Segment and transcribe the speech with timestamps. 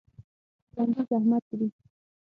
[0.73, 1.67] ژوندي زحمت وړي